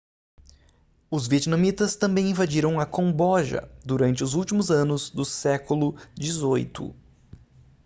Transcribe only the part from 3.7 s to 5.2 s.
durante os últimos anos